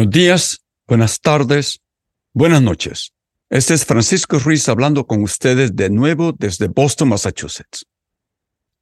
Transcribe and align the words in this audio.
Buenos 0.00 0.14
días, 0.14 0.64
buenas 0.88 1.20
tardes, 1.20 1.82
buenas 2.32 2.62
noches. 2.62 3.12
Este 3.50 3.74
es 3.74 3.84
Francisco 3.84 4.38
Ruiz 4.38 4.66
hablando 4.70 5.06
con 5.06 5.22
ustedes 5.22 5.76
de 5.76 5.90
nuevo 5.90 6.32
desde 6.32 6.68
Boston, 6.68 7.10
Massachusetts. 7.10 7.84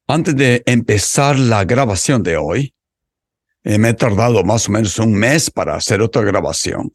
Antes 0.06 0.36
de 0.36 0.62
empezar 0.64 1.36
la 1.36 1.64
grabación 1.64 2.22
de 2.22 2.36
hoy, 2.36 2.72
eh, 3.64 3.78
me 3.78 3.88
he 3.88 3.94
tardado 3.94 4.44
más 4.44 4.68
o 4.68 4.70
menos 4.70 4.96
un 5.00 5.12
mes 5.12 5.50
para 5.50 5.74
hacer 5.74 6.02
otra 6.02 6.22
grabación. 6.22 6.94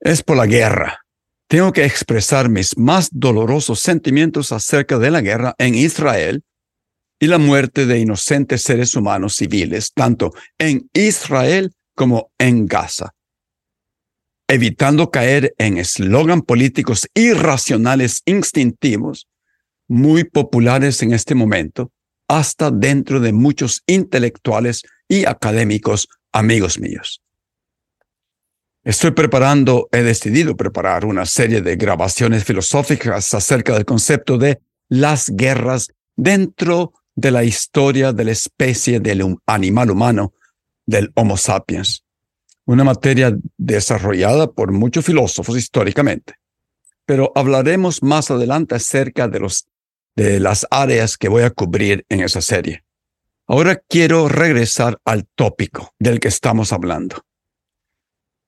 Es 0.00 0.22
por 0.22 0.38
la 0.38 0.46
guerra. 0.46 1.04
Tengo 1.48 1.74
que 1.74 1.84
expresar 1.84 2.48
mis 2.48 2.78
más 2.78 3.10
dolorosos 3.12 3.78
sentimientos 3.78 4.52
acerca 4.52 4.96
de 4.96 5.10
la 5.10 5.20
guerra 5.20 5.54
en 5.58 5.74
Israel 5.74 6.44
y 7.18 7.26
la 7.26 7.36
muerte 7.36 7.84
de 7.84 7.98
inocentes 7.98 8.62
seres 8.62 8.94
humanos 8.94 9.34
civiles, 9.36 9.92
tanto 9.92 10.32
en 10.56 10.88
Israel 10.94 11.74
como 12.00 12.32
en 12.38 12.64
Gaza, 12.64 13.12
evitando 14.48 15.10
caer 15.10 15.54
en 15.58 15.76
eslogan 15.76 16.40
políticos 16.40 17.06
irracionales 17.12 18.22
instintivos, 18.24 19.28
muy 19.86 20.24
populares 20.24 21.02
en 21.02 21.12
este 21.12 21.34
momento, 21.34 21.92
hasta 22.26 22.70
dentro 22.70 23.20
de 23.20 23.34
muchos 23.34 23.82
intelectuales 23.86 24.80
y 25.08 25.26
académicos 25.26 26.08
amigos 26.32 26.78
míos. 26.78 27.20
Estoy 28.82 29.10
preparando, 29.10 29.90
he 29.92 30.00
decidido 30.00 30.56
preparar 30.56 31.04
una 31.04 31.26
serie 31.26 31.60
de 31.60 31.76
grabaciones 31.76 32.44
filosóficas 32.44 33.34
acerca 33.34 33.74
del 33.74 33.84
concepto 33.84 34.38
de 34.38 34.58
las 34.88 35.28
guerras 35.28 35.88
dentro 36.16 36.94
de 37.14 37.30
la 37.30 37.44
historia 37.44 38.14
de 38.14 38.24
la 38.24 38.32
especie 38.32 39.00
del 39.00 39.36
animal 39.44 39.90
humano 39.90 40.32
del 40.90 41.12
Homo 41.14 41.36
sapiens, 41.36 42.04
una 42.66 42.84
materia 42.84 43.36
desarrollada 43.56 44.50
por 44.50 44.72
muchos 44.72 45.04
filósofos 45.04 45.56
históricamente. 45.56 46.34
Pero 47.06 47.32
hablaremos 47.34 48.02
más 48.02 48.30
adelante 48.30 48.74
acerca 48.74 49.28
de, 49.28 49.40
los, 49.40 49.66
de 50.16 50.40
las 50.40 50.66
áreas 50.70 51.16
que 51.16 51.28
voy 51.28 51.44
a 51.44 51.50
cubrir 51.50 52.04
en 52.08 52.20
esa 52.20 52.40
serie. 52.40 52.84
Ahora 53.46 53.80
quiero 53.88 54.28
regresar 54.28 54.98
al 55.04 55.26
tópico 55.34 55.94
del 55.98 56.20
que 56.20 56.28
estamos 56.28 56.72
hablando. 56.72 57.24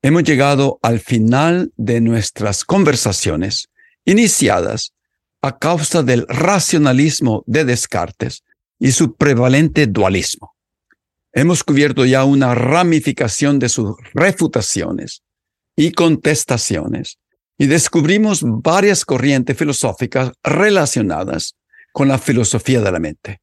Hemos 0.03 0.25
llegado 0.25 0.79
al 0.83 1.01
final 1.01 1.73
de 1.77 2.01
nuestras 2.01 2.65
conversaciones 2.65 3.69
iniciadas 4.05 4.93
a 5.43 5.59
causa 5.59 6.03
del 6.03 6.27
racionalismo 6.29 7.45
de 7.47 7.65
Descartes 7.65 8.43
y 8.79 8.93
su 8.93 9.15
prevalente 9.15 9.87
dualismo. 9.87 10.52
Hemos 11.33 11.65
cubierto 11.65 12.05
ya 12.05 12.25
una 12.25 12.55
ramificación 12.55 13.59
de 13.59 13.69
sus 13.69 13.95
refutaciones 14.13 15.23
y 15.77 15.93
contestaciones 15.93 17.19
y 17.59 17.67
descubrimos 17.67 18.43
varias 18.45 19.05
corrientes 19.05 19.57
filosóficas 19.57 20.33
relacionadas 20.43 21.55
con 21.93 22.09
la 22.09 22.19
filosofía 22.19 22.81
de 22.81 22.93
la 22.93 22.99
mente. 22.99 23.41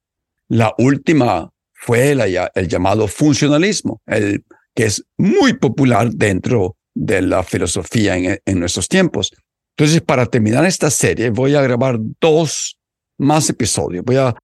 La 0.47 0.73
última 0.77 1.49
fue 1.73 2.11
el 2.11 2.67
llamado 2.67 3.07
funcionalismo, 3.07 4.01
el 4.05 4.43
que 4.75 4.85
es 4.85 5.03
muy 5.17 5.53
popular 5.53 6.11
dentro 6.11 6.75
de 6.93 7.21
la 7.21 7.43
filosofía 7.43 8.17
en, 8.17 8.39
en 8.45 8.59
nuestros 8.59 8.87
tiempos. 8.87 9.31
Entonces, 9.77 10.01
para 10.01 10.25
terminar 10.25 10.65
esta 10.65 10.89
serie, 10.89 11.29
voy 11.29 11.55
a 11.55 11.61
grabar 11.61 11.97
dos 12.19 12.77
más 13.17 13.49
episodios. 13.49 14.03
Voy 14.03 14.17
a, 14.17 14.35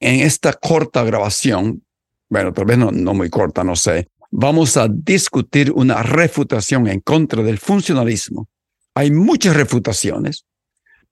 en 0.00 0.20
esta 0.20 0.52
corta 0.52 1.04
grabación, 1.04 1.84
bueno, 2.30 2.52
tal 2.52 2.64
vez 2.64 2.78
no, 2.78 2.90
muy 3.12 3.28
corta, 3.28 3.62
no 3.62 3.76
sé, 3.76 4.08
vamos 4.30 4.76
a 4.76 4.88
discutir 4.88 5.72
una 5.72 6.02
refutación 6.02 6.86
en 6.86 7.00
contra 7.00 7.42
del 7.42 7.58
funcionalismo. 7.58 8.48
Hay 8.94 9.10
muchas 9.10 9.56
refutaciones, 9.56 10.46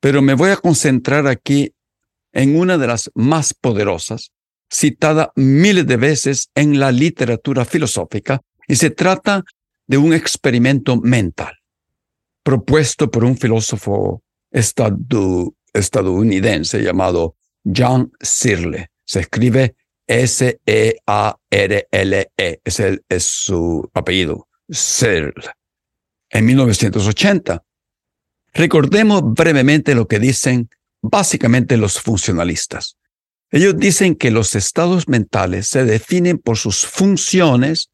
pero 0.01 0.23
me 0.23 0.34
voy 0.34 0.51
a 0.51 0.56
concentrar 0.56 1.27
aquí 1.27 1.75
en 2.33 2.56
una 2.56 2.79
de 2.79 2.87
las 2.87 3.11
más 3.15 3.53
poderosas, 3.53 4.31
citada 4.73 5.33
miles 5.34 5.87
de 5.87 5.97
veces 5.97 6.51
en 6.55 6.79
la 6.79 6.93
literatura 6.93 7.65
filosófica, 7.65 8.41
y 8.67 8.77
se 8.77 8.91
trata 8.91 9.43
de 9.87 9.99
un 9.99 10.12
experimento 10.12 11.00
mental 11.00 11.59
propuesto 12.49 13.11
por 13.11 13.25
un 13.25 13.37
filósofo 13.37 14.23
estadounidense 14.50 16.83
llamado 16.83 17.37
John 17.62 18.11
Searle. 18.21 18.89
Se 19.05 19.21
escribe 19.21 19.77
S-E-A-R-L-E, 20.08 20.96
e. 22.36 22.60
es, 22.64 22.80
es 23.08 23.24
su 23.24 23.88
apellido, 23.92 24.48
Searle, 24.70 25.52
en 26.30 26.46
1980. 26.46 27.62
Recordemos 28.54 29.22
brevemente 29.22 29.94
lo 29.94 30.08
que 30.08 30.19
dicen 30.19 30.70
básicamente 31.02 31.76
los 31.76 32.00
funcionalistas. 32.00 32.96
Ellos 33.50 33.76
dicen 33.76 34.14
que 34.14 34.30
los 34.30 34.54
estados 34.54 35.08
mentales 35.08 35.69
se 35.69 35.84
definen 35.84 36.38
por 36.38 36.56
sus 36.56 36.86
funciones, 36.86 37.90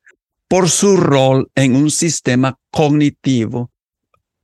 por 0.48 0.70
su 0.70 0.96
rol 0.96 1.50
en 1.56 1.74
un 1.74 1.90
sistema 1.90 2.58
cognitivo, 2.70 3.72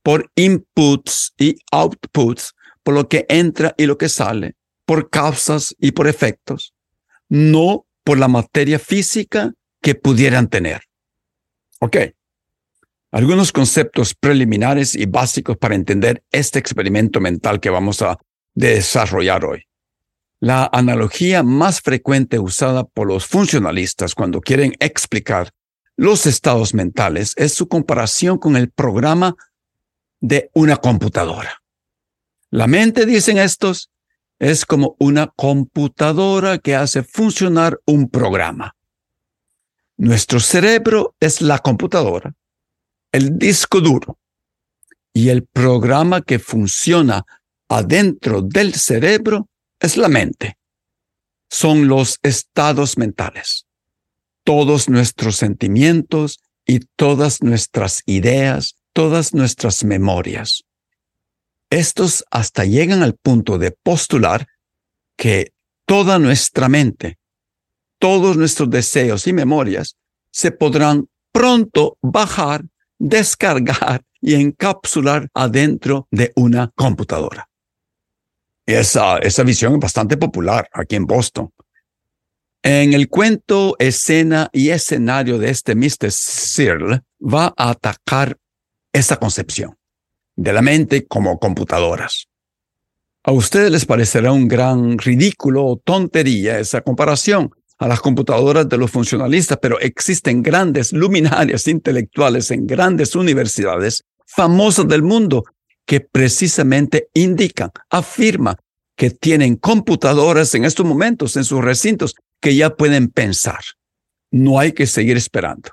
por 0.03 0.29
inputs 0.35 1.33
y 1.37 1.55
outputs, 1.71 2.53
por 2.83 2.95
lo 2.95 3.07
que 3.07 3.25
entra 3.29 3.73
y 3.77 3.85
lo 3.85 3.97
que 3.97 4.09
sale, 4.09 4.55
por 4.85 5.09
causas 5.09 5.73
y 5.79 5.91
por 5.91 6.07
efectos 6.07 6.73
no 7.31 7.87
por 8.03 8.19
la 8.19 8.27
materia 8.27 8.77
física 8.77 9.53
que 9.81 9.95
pudieran 9.95 10.49
tener. 10.49 10.81
Ok. 11.79 11.97
Algunos 13.11 13.53
conceptos 13.53 14.13
preliminares 14.13 14.95
y 14.95 15.05
básicos 15.05 15.57
para 15.57 15.75
entender 15.75 16.23
este 16.31 16.59
experimento 16.59 17.21
mental 17.21 17.61
que 17.61 17.69
vamos 17.69 18.01
a 18.01 18.19
desarrollar 18.53 19.45
hoy. 19.45 19.63
La 20.41 20.69
analogía 20.73 21.41
más 21.41 21.79
frecuente 21.81 22.37
usada 22.37 22.83
por 22.83 23.07
los 23.07 23.25
funcionalistas 23.27 24.13
cuando 24.13 24.41
quieren 24.41 24.73
explicar 24.79 25.51
los 25.95 26.25
estados 26.25 26.73
mentales 26.73 27.33
es 27.37 27.53
su 27.53 27.69
comparación 27.69 28.39
con 28.39 28.57
el 28.57 28.71
programa 28.71 29.35
de 30.19 30.49
una 30.53 30.77
computadora. 30.77 31.61
La 32.49 32.67
mente, 32.67 33.05
dicen 33.05 33.37
estos, 33.37 33.90
es 34.41 34.65
como 34.65 34.95
una 34.97 35.27
computadora 35.27 36.57
que 36.57 36.75
hace 36.75 37.03
funcionar 37.03 37.79
un 37.85 38.09
programa. 38.09 38.75
Nuestro 39.97 40.39
cerebro 40.39 41.15
es 41.19 41.41
la 41.41 41.59
computadora, 41.59 42.33
el 43.11 43.37
disco 43.37 43.81
duro 43.81 44.17
y 45.13 45.29
el 45.29 45.45
programa 45.45 46.23
que 46.23 46.39
funciona 46.39 47.23
adentro 47.69 48.41
del 48.41 48.73
cerebro 48.73 49.47
es 49.79 49.95
la 49.95 50.09
mente. 50.09 50.57
Son 51.47 51.87
los 51.87 52.17
estados 52.23 52.97
mentales. 52.97 53.67
Todos 54.43 54.89
nuestros 54.89 55.35
sentimientos 55.35 56.39
y 56.65 56.79
todas 56.95 57.43
nuestras 57.43 58.01
ideas, 58.07 58.75
todas 58.93 59.35
nuestras 59.35 59.83
memorias. 59.83 60.63
Estos 61.71 62.25
hasta 62.29 62.65
llegan 62.65 63.01
al 63.01 63.15
punto 63.15 63.57
de 63.57 63.71
postular 63.71 64.45
que 65.17 65.53
toda 65.85 66.19
nuestra 66.19 66.67
mente, 66.67 67.17
todos 67.97 68.35
nuestros 68.35 68.69
deseos 68.69 69.25
y 69.25 69.31
memorias 69.31 69.95
se 70.33 70.51
podrán 70.51 71.07
pronto 71.31 71.97
bajar, 72.01 72.65
descargar 72.99 74.03
y 74.19 74.35
encapsular 74.35 75.29
adentro 75.33 76.09
de 76.11 76.33
una 76.35 76.69
computadora. 76.75 77.49
Esa, 78.65 79.19
esa 79.19 79.43
visión 79.43 79.73
es 79.75 79.79
bastante 79.79 80.17
popular 80.17 80.67
aquí 80.73 80.97
en 80.97 81.05
Boston. 81.05 81.53
En 82.63 82.93
el 82.93 83.07
cuento, 83.07 83.77
escena 83.79 84.49
y 84.51 84.69
escenario 84.71 85.37
de 85.37 85.49
este 85.49 85.75
Mr. 85.75 86.11
Searle 86.11 87.01
va 87.21 87.53
a 87.55 87.69
atacar 87.69 88.37
esa 88.91 89.15
concepción 89.15 89.77
de 90.41 90.53
la 90.53 90.63
mente 90.63 91.05
como 91.05 91.37
computadoras. 91.37 92.27
A 93.23 93.31
ustedes 93.31 93.71
les 93.71 93.85
parecerá 93.85 94.31
un 94.31 94.47
gran 94.47 94.97
ridículo 94.97 95.63
o 95.65 95.77
tontería 95.77 96.57
esa 96.57 96.81
comparación 96.81 97.51
a 97.77 97.87
las 97.87 98.01
computadoras 98.01 98.67
de 98.67 98.77
los 98.77 98.89
funcionalistas, 98.89 99.59
pero 99.61 99.79
existen 99.79 100.41
grandes 100.41 100.93
luminarias 100.93 101.67
intelectuales 101.67 102.49
en 102.49 102.65
grandes 102.65 103.15
universidades 103.15 104.03
famosas 104.25 104.87
del 104.87 105.03
mundo 105.03 105.43
que 105.85 105.99
precisamente 105.99 107.09
indican, 107.13 107.69
afirman 107.91 108.55
que 108.95 109.11
tienen 109.11 109.57
computadoras 109.57 110.55
en 110.55 110.65
estos 110.65 110.85
momentos 110.85 111.37
en 111.37 111.43
sus 111.43 111.63
recintos 111.63 112.15
que 112.39 112.55
ya 112.55 112.71
pueden 112.71 113.09
pensar. 113.09 113.59
No 114.31 114.57
hay 114.57 114.71
que 114.71 114.87
seguir 114.87 115.17
esperando. 115.17 115.69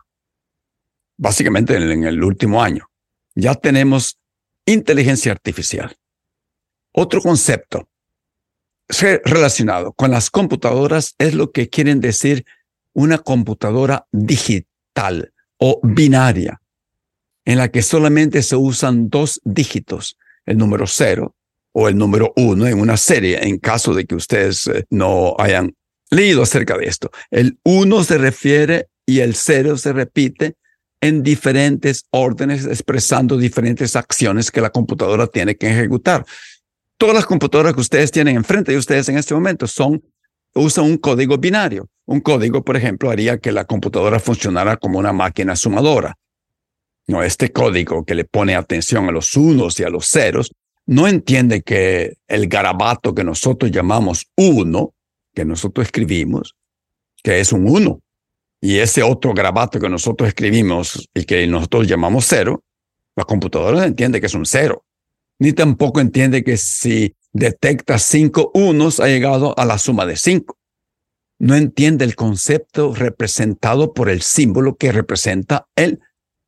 Básicamente 1.16 1.74
en 1.74 2.04
el 2.04 2.22
último 2.22 2.62
año 2.62 2.88
ya 3.34 3.54
tenemos 3.54 4.17
inteligencia 4.72 5.32
artificial. 5.32 5.96
Otro 6.92 7.20
concepto 7.20 7.88
relacionado 9.24 9.92
con 9.92 10.10
las 10.10 10.30
computadoras 10.30 11.14
es 11.18 11.34
lo 11.34 11.52
que 11.52 11.68
quieren 11.68 12.00
decir 12.00 12.44
una 12.94 13.18
computadora 13.18 14.06
digital 14.12 15.32
o 15.58 15.80
binaria, 15.82 16.60
en 17.44 17.58
la 17.58 17.68
que 17.68 17.82
solamente 17.82 18.42
se 18.42 18.56
usan 18.56 19.08
dos 19.08 19.40
dígitos, 19.44 20.16
el 20.46 20.58
número 20.58 20.86
cero 20.86 21.34
o 21.72 21.88
el 21.88 21.96
número 21.96 22.32
uno 22.36 22.66
en 22.66 22.80
una 22.80 22.96
serie, 22.96 23.46
en 23.46 23.58
caso 23.58 23.94
de 23.94 24.06
que 24.06 24.14
ustedes 24.14 24.66
eh, 24.66 24.84
no 24.90 25.36
hayan 25.38 25.74
leído 26.10 26.42
acerca 26.42 26.76
de 26.76 26.86
esto. 26.86 27.10
El 27.30 27.58
uno 27.62 28.02
se 28.04 28.18
refiere 28.18 28.88
y 29.06 29.20
el 29.20 29.34
cero 29.34 29.76
se 29.76 29.92
repite 29.92 30.56
en 31.00 31.22
diferentes 31.22 32.04
órdenes, 32.10 32.66
expresando 32.66 33.36
diferentes 33.36 33.96
acciones 33.96 34.50
que 34.50 34.60
la 34.60 34.70
computadora 34.70 35.26
tiene 35.26 35.56
que 35.56 35.70
ejecutar. 35.70 36.24
Todas 36.96 37.14
las 37.14 37.26
computadoras 37.26 37.74
que 37.74 37.80
ustedes 37.80 38.10
tienen 38.10 38.36
enfrente 38.36 38.72
de 38.72 38.78
ustedes 38.78 39.08
en 39.08 39.18
este 39.18 39.34
momento 39.34 39.66
son 39.66 40.02
usan 40.54 40.84
un 40.84 40.98
código 40.98 41.38
binario. 41.38 41.88
Un 42.06 42.20
código, 42.20 42.64
por 42.64 42.76
ejemplo, 42.76 43.10
haría 43.10 43.38
que 43.38 43.52
la 43.52 43.64
computadora 43.64 44.18
funcionara 44.18 44.76
como 44.76 44.98
una 44.98 45.12
máquina 45.12 45.56
sumadora. 45.56 46.16
No, 47.06 47.22
este 47.22 47.52
código 47.52 48.04
que 48.04 48.14
le 48.14 48.24
pone 48.24 48.54
atención 48.54 49.08
a 49.08 49.12
los 49.12 49.36
unos 49.36 49.78
y 49.80 49.84
a 49.84 49.90
los 49.90 50.06
ceros, 50.06 50.50
no 50.86 51.06
entiende 51.06 51.62
que 51.62 52.16
el 52.26 52.48
garabato 52.48 53.14
que 53.14 53.24
nosotros 53.24 53.70
llamamos 53.70 54.26
uno, 54.36 54.94
que 55.34 55.44
nosotros 55.44 55.86
escribimos, 55.86 56.54
que 57.22 57.40
es 57.40 57.52
un 57.52 57.68
uno, 57.68 58.00
y 58.60 58.78
ese 58.78 59.02
otro 59.02 59.34
garabato 59.34 59.78
que 59.78 59.88
nosotros 59.88 60.28
escribimos 60.28 61.08
y 61.14 61.24
que 61.24 61.46
nosotros 61.46 61.86
llamamos 61.86 62.26
cero, 62.26 62.64
la 63.16 63.24
computadora 63.24 63.78
no 63.78 63.84
entiende 63.84 64.20
que 64.20 64.26
es 64.26 64.34
un 64.34 64.46
cero 64.46 64.84
ni 65.38 65.52
tampoco 65.52 66.00
entiende 66.00 66.42
que 66.42 66.56
si 66.56 67.14
detecta 67.32 67.98
cinco 67.98 68.50
unos 68.54 69.00
ha 69.00 69.06
llegado 69.06 69.56
a 69.58 69.64
la 69.64 69.78
suma 69.78 70.06
de 70.06 70.16
cinco. 70.16 70.58
No 71.38 71.54
entiende 71.54 72.04
el 72.04 72.16
concepto 72.16 72.94
representado 72.94 73.92
por 73.92 74.08
el 74.08 74.22
símbolo 74.22 74.76
que 74.76 74.90
representa 74.90 75.68
el 75.76 76.00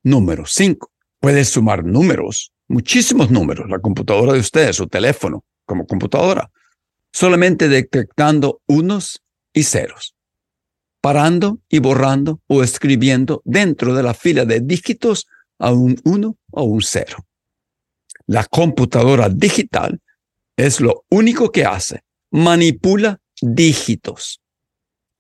número 0.03 0.47
cinco. 0.47 0.91
Puede 1.21 1.45
sumar 1.45 1.85
números, 1.85 2.53
muchísimos 2.67 3.31
números, 3.31 3.69
la 3.71 3.79
computadora 3.79 4.33
de 4.33 4.41
ustedes, 4.41 4.77
su 4.77 4.89
teléfono 4.89 5.45
como 5.65 5.87
computadora, 5.87 6.51
solamente 7.13 7.69
detectando 7.69 8.61
unos 8.67 9.23
y 9.53 9.63
ceros, 9.63 10.17
parando 11.01 11.61
y 11.69 11.79
borrando 11.79 12.41
o 12.47 12.63
escribiendo 12.63 13.43
dentro 13.45 13.95
de 13.95 14.03
la 14.03 14.15
fila 14.15 14.45
de 14.45 14.61
dígitos 14.61 15.27
a 15.59 15.73
un 15.73 16.01
uno 16.05 16.37
o 16.51 16.65
un 16.65 16.83
cero. 16.83 17.27
La 18.27 18.45
computadora 18.45 19.29
digital 19.29 20.01
es 20.57 20.81
lo 20.81 21.05
único 21.11 21.51
que 21.51 21.65
hace. 21.65 22.03
Manipula 22.31 23.19
dígitos. 23.41 24.41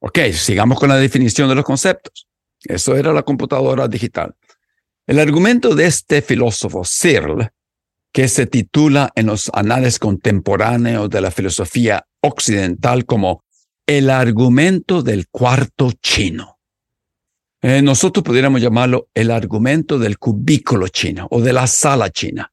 Ok, 0.00 0.19
sigamos 0.32 0.79
con 0.79 0.88
la 0.88 0.97
definición 0.97 1.49
de 1.49 1.55
los 1.55 1.65
conceptos. 1.65 2.26
Eso 2.62 2.97
era 2.97 3.12
la 3.12 3.23
computadora 3.23 3.88
digital. 3.88 4.35
El 5.06 5.19
argumento 5.19 5.75
de 5.75 5.87
este 5.87 6.23
filósofo 6.23 6.85
Searle, 6.85 7.50
que 8.12 8.29
se 8.29 8.47
titula 8.47 9.11
en 9.15 9.26
los 9.26 9.50
anales 9.55 9.99
contemporáneos 9.99 11.09
de 11.11 11.21
la 11.21 11.31
filosofía 11.31 12.06
occidental 12.21 13.06
como 13.06 13.44
el 13.87 14.11
argumento 14.11 15.03
del 15.03 15.29
cuarto 15.29 15.93
chino. 16.03 16.59
Eh, 17.62 17.82
nosotros 17.82 18.25
pudiéramos 18.25 18.62
llamarlo 18.62 19.09
el 19.12 19.31
argumento 19.31 19.99
del 19.99 20.19
cubículo 20.19 20.88
chino 20.88 21.29
o 21.31 21.41
de 21.41 21.53
la 21.53 21.67
sala 21.67 22.11
china. 22.11 22.53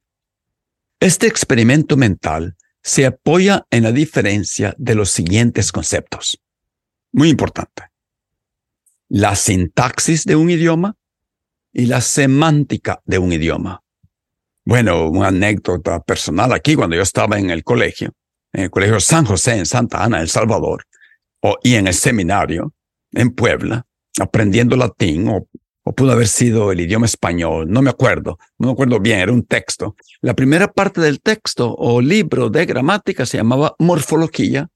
Este 0.99 1.27
experimento 1.27 1.95
mental 1.95 2.55
se 2.81 3.05
apoya 3.05 3.65
en 3.69 3.83
la 3.83 3.91
diferencia 3.91 4.73
de 4.77 4.95
los 4.95 5.09
siguientes 5.09 5.71
conceptos. 5.71 6.41
Muy 7.11 7.29
importante. 7.29 7.83
La 9.09 9.35
sintaxis 9.35 10.25
de 10.25 10.35
un 10.35 10.49
idioma 10.49 10.95
y 11.71 11.85
la 11.85 12.01
semántica 12.01 13.01
de 13.05 13.19
un 13.19 13.31
idioma. 13.31 13.81
Bueno, 14.65 15.07
una 15.09 15.27
anécdota 15.27 16.01
personal 16.01 16.51
aquí 16.51 16.75
cuando 16.75 16.95
yo 16.95 17.01
estaba 17.01 17.39
en 17.39 17.51
el 17.51 17.63
colegio, 17.63 18.11
en 18.51 18.63
el 18.63 18.69
colegio 18.69 18.99
San 18.99 19.23
José 19.23 19.57
en 19.57 19.65
Santa 19.65 20.03
Ana, 20.03 20.19
El 20.19 20.27
Salvador, 20.27 20.83
o, 21.41 21.57
y 21.63 21.75
en 21.75 21.87
el 21.87 21.93
seminario 21.93 22.73
en 23.11 23.31
Puebla, 23.31 23.85
aprendiendo 24.19 24.75
latín 24.75 25.27
o 25.29 25.47
o 25.87 25.93
pudo 25.93 26.11
haber 26.11 26.27
sido 26.27 26.73
el 26.73 26.81
idioma 26.81 27.05
español, 27.05 27.67
no 27.69 27.81
me 27.81 27.89
acuerdo, 27.89 28.37
no 28.59 28.67
me 28.67 28.73
acuerdo 28.73 28.99
bien, 28.99 29.19
era 29.19 29.31
un 29.31 29.45
texto. 29.45 29.95
La 30.19 30.33
primera 30.33 30.67
parte 30.67 30.99
del 30.99 31.21
texto 31.21 31.73
o 31.77 32.01
libro 32.01 32.49
de 32.49 32.65
gramática 32.65 33.25
se 33.25 33.37
llamaba 33.37 33.73
morfología, 33.79 34.67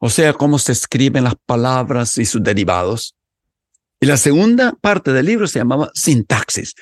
o 0.00 0.10
sea, 0.10 0.32
cómo 0.32 0.58
se 0.58 0.72
escriben 0.72 1.22
las 1.22 1.36
palabras 1.46 2.18
y 2.18 2.24
sus 2.24 2.42
derivados. 2.42 3.14
Y 4.00 4.06
la 4.06 4.16
segunda 4.16 4.72
parte 4.80 5.12
del 5.12 5.26
libro 5.26 5.46
se 5.46 5.60
llamaba 5.60 5.92
sintaxis. 5.94 6.74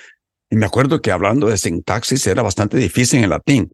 Y 0.48 0.56
me 0.56 0.64
acuerdo 0.64 1.02
que 1.02 1.12
hablando 1.12 1.48
de 1.48 1.58
sintaxis 1.58 2.26
era 2.26 2.40
bastante 2.40 2.78
difícil 2.78 3.22
en 3.22 3.28
latín, 3.28 3.70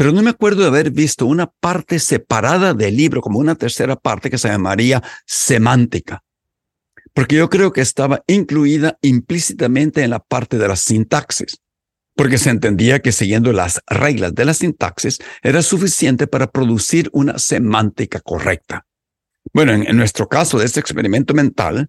pero 0.00 0.12
no 0.12 0.22
me 0.22 0.30
acuerdo 0.30 0.62
de 0.62 0.68
haber 0.68 0.90
visto 0.90 1.26
una 1.26 1.46
parte 1.46 1.98
separada 1.98 2.72
del 2.72 2.96
libro, 2.96 3.20
como 3.20 3.38
una 3.38 3.54
tercera 3.54 3.96
parte 3.96 4.30
que 4.30 4.38
se 4.38 4.48
llamaría 4.48 5.02
semántica 5.26 6.22
porque 7.12 7.36
yo 7.36 7.50
creo 7.50 7.70
que 7.70 7.82
estaba 7.82 8.22
incluida 8.26 8.98
implícitamente 9.02 10.02
en 10.02 10.08
la 10.08 10.20
parte 10.20 10.56
de 10.56 10.68
la 10.68 10.76
sintaxis, 10.76 11.60
porque 12.14 12.38
se 12.38 12.48
entendía 12.50 13.00
que 13.00 13.12
siguiendo 13.12 13.52
las 13.52 13.82
reglas 13.86 14.34
de 14.34 14.44
la 14.44 14.54
sintaxis 14.54 15.18
era 15.42 15.62
suficiente 15.62 16.26
para 16.26 16.50
producir 16.50 17.10
una 17.12 17.38
semántica 17.38 18.20
correcta. 18.20 18.86
Bueno, 19.52 19.72
en, 19.72 19.96
nuestro 19.98 20.28
caso 20.28 20.58
de 20.58 20.66
este 20.66 20.80
experimento 20.80 21.34
mental, 21.34 21.88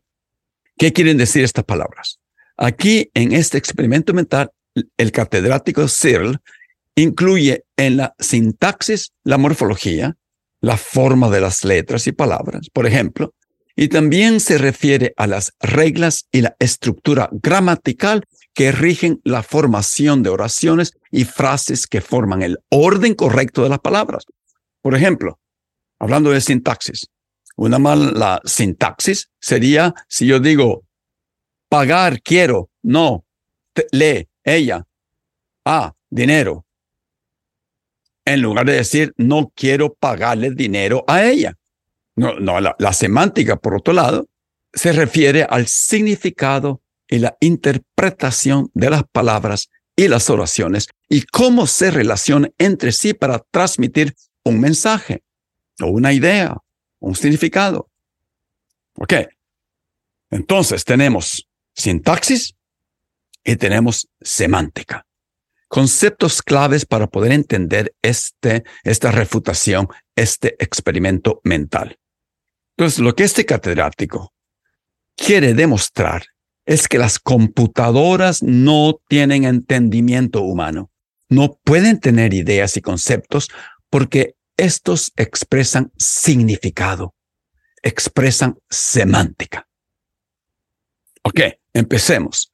¿qué 0.77 0.93
quieren 0.93 1.17
decir 1.17 1.43
estas 1.43 1.65
palabras? 1.65 2.19
Aquí, 2.57 3.09
en 3.13 3.31
este 3.31 3.57
experimento 3.57 4.13
mental, 4.13 4.51
el 4.97 5.11
catedrático 5.11 5.87
Searle 5.87 6.37
incluye 6.95 7.63
en 7.77 7.97
la 7.97 8.13
sintaxis 8.19 9.11
la 9.23 9.37
morfología, 9.37 10.15
la 10.61 10.77
forma 10.77 11.29
de 11.29 11.41
las 11.41 11.63
letras 11.63 12.07
y 12.07 12.11
palabras. 12.11 12.67
Por 12.71 12.85
ejemplo, 12.85 13.33
y 13.75 13.87
también 13.87 14.39
se 14.39 14.57
refiere 14.57 15.13
a 15.17 15.27
las 15.27 15.53
reglas 15.59 16.27
y 16.31 16.41
la 16.41 16.55
estructura 16.59 17.29
gramatical 17.31 18.23
que 18.53 18.71
rigen 18.71 19.21
la 19.23 19.43
formación 19.43 20.23
de 20.23 20.29
oraciones 20.29 20.93
y 21.09 21.23
frases 21.23 21.87
que 21.87 22.01
forman 22.01 22.41
el 22.41 22.57
orden 22.69 23.15
correcto 23.15 23.63
de 23.63 23.69
las 23.69 23.79
palabras. 23.79 24.25
Por 24.81 24.95
ejemplo, 24.95 25.39
hablando 25.99 26.31
de 26.31 26.41
sintaxis, 26.41 27.07
una 27.55 27.79
mala 27.79 28.41
sintaxis 28.43 29.29
sería 29.39 29.93
si 30.07 30.25
yo 30.25 30.39
digo 30.39 30.83
pagar, 31.69 32.21
quiero, 32.21 32.69
no, 32.83 33.25
lee, 33.91 34.27
ella, 34.43 34.85
ah, 35.63 35.93
dinero, 36.09 36.65
en 38.25 38.41
lugar 38.41 38.65
de 38.65 38.73
decir 38.73 39.13
no 39.17 39.51
quiero 39.55 39.93
pagarle 39.93 40.51
dinero 40.51 41.03
a 41.07 41.23
ella. 41.23 41.57
No, 42.15 42.39
no 42.39 42.59
la, 42.59 42.93
semántica, 42.93 43.55
por 43.55 43.75
otro 43.75 43.93
lado, 43.93 44.27
se 44.73 44.91
refiere 44.91 45.43
al 45.43 45.67
significado 45.67 46.81
y 47.07 47.19
la 47.19 47.35
interpretación 47.39 48.69
de 48.73 48.89
las 48.89 49.03
palabras 49.03 49.69
y 49.95 50.07
las 50.07 50.29
oraciones 50.29 50.87
y 51.09 51.23
cómo 51.23 51.67
se 51.67 51.91
relacionan 51.91 52.53
entre 52.57 52.91
sí 52.91 53.13
para 53.13 53.43
transmitir 53.51 54.13
un 54.43 54.59
mensaje 54.59 55.23
o 55.81 55.87
una 55.87 56.13
idea, 56.13 56.57
un 56.99 57.15
significado. 57.15 57.89
Ok. 58.95 59.13
Entonces 60.29 60.85
tenemos 60.85 61.47
sintaxis 61.73 62.55
y 63.43 63.55
tenemos 63.55 64.07
semántica. 64.21 65.05
Conceptos 65.71 66.41
claves 66.41 66.85
para 66.85 67.07
poder 67.07 67.31
entender 67.31 67.95
este, 68.01 68.65
esta 68.83 69.09
refutación, 69.09 69.87
este 70.17 70.61
experimento 70.61 71.39
mental. 71.45 71.97
Entonces, 72.75 72.99
lo 72.99 73.15
que 73.15 73.23
este 73.23 73.45
catedrático 73.45 74.33
quiere 75.15 75.53
demostrar 75.53 76.25
es 76.65 76.89
que 76.89 76.97
las 76.97 77.19
computadoras 77.19 78.43
no 78.43 78.99
tienen 79.07 79.45
entendimiento 79.45 80.41
humano, 80.41 80.91
no 81.29 81.57
pueden 81.63 82.01
tener 82.01 82.33
ideas 82.33 82.75
y 82.75 82.81
conceptos 82.81 83.47
porque 83.89 84.35
estos 84.57 85.13
expresan 85.15 85.93
significado, 85.97 87.15
expresan 87.81 88.59
semántica. 88.69 89.69
Ok, 91.23 91.39
empecemos. 91.71 92.51